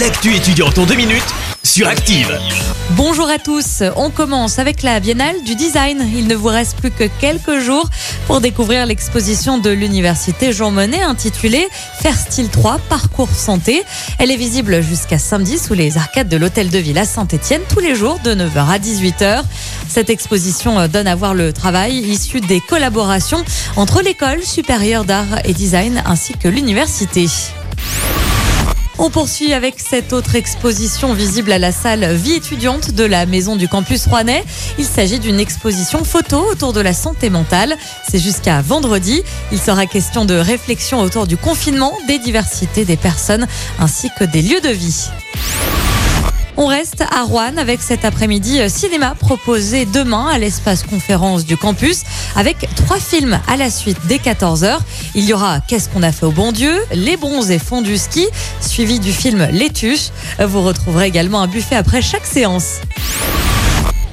[0.00, 1.22] L'actu étudiante en deux minutes
[1.62, 2.36] sur Active.
[2.96, 6.04] Bonjour à tous, on commence avec la Biennale du Design.
[6.16, 7.88] Il ne vous reste plus que quelques jours
[8.26, 11.68] pour découvrir l'exposition de l'Université Jean Monnet intitulée
[12.00, 13.84] Faire style 3, parcours santé.
[14.18, 17.80] Elle est visible jusqu'à samedi sous les arcades de l'Hôtel de Ville à Saint-Etienne tous
[17.80, 19.42] les jours de 9h à 18h.
[19.88, 23.44] Cette exposition donne à voir le travail issu des collaborations
[23.76, 27.28] entre l'école supérieure d'art et design ainsi que l'université.
[28.98, 33.56] On poursuit avec cette autre exposition visible à la salle Vie étudiante de la Maison
[33.56, 34.44] du Campus Rouennais.
[34.78, 37.76] Il s'agit d'une exposition photo autour de la santé mentale.
[38.08, 39.22] C'est jusqu'à vendredi.
[39.50, 43.48] Il sera question de réflexion autour du confinement, des diversités des personnes
[43.80, 45.08] ainsi que des lieux de vie.
[46.56, 51.56] On reste à Rouen avec cet après-midi euh, cinéma proposé demain à l'espace conférence du
[51.56, 52.02] campus
[52.36, 54.78] avec trois films à la suite dès 14h.
[55.16, 58.28] Il y aura Qu'est-ce qu'on a fait au bon Dieu, Les bronzés font du ski,
[58.60, 59.72] suivi du film Les.
[60.38, 62.80] Vous retrouverez également un buffet après chaque séance.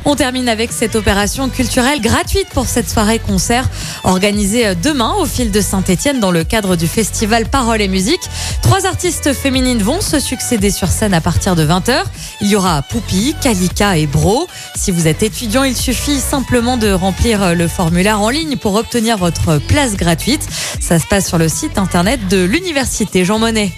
[0.03, 3.69] On termine avec cette opération culturelle gratuite pour cette soirée concert
[4.03, 8.21] organisée demain au fil de Saint-Etienne dans le cadre du festival Parole et Musique.
[8.63, 12.03] Trois artistes féminines vont se succéder sur scène à partir de 20h.
[12.41, 14.47] Il y aura Poupie, Kalika et Bro.
[14.75, 19.17] Si vous êtes étudiant, il suffit simplement de remplir le formulaire en ligne pour obtenir
[19.17, 20.47] votre place gratuite.
[20.79, 23.71] Ça se passe sur le site internet de l'université Jean Monnet.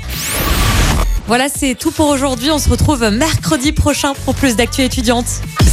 [1.28, 2.50] Voilà, c'est tout pour aujourd'hui.
[2.52, 5.42] On se retrouve mercredi prochain pour plus d'actu étudiantes.